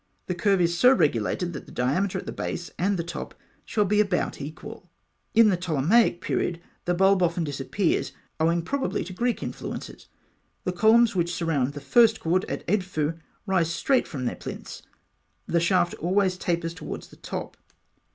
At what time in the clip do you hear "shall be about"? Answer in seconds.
3.63-4.41